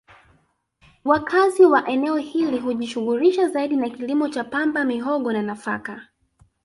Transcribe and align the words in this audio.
Wakazi 1.05 1.65
wa 1.65 1.87
eneo 1.89 2.17
hili 2.17 2.59
hujishughulisha 2.59 3.49
zaidi 3.49 3.75
na 3.75 3.89
kilimo 3.89 4.29
cha 4.29 4.43
pamba 4.43 4.83
mihogo 4.85 5.33
na 5.33 5.41
nafaka 5.41 6.07